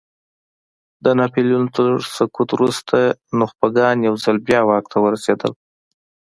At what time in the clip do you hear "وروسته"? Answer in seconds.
2.53-2.97